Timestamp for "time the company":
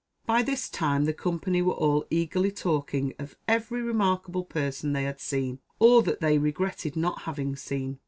0.67-1.61